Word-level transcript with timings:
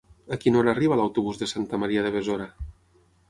A 0.35 0.37
quina 0.43 0.57
hora 0.61 0.71
arriba 0.77 0.97
l'autobús 1.01 1.37
de 1.43 1.49
Santa 1.53 1.79
Maria 1.83 2.05
de 2.07 2.13
Besora? 2.17 2.47